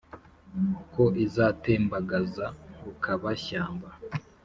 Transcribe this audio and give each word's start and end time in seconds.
ko 0.93 1.03
izatembagaza 1.25 2.45
rukaba-shyamba, 2.83 3.89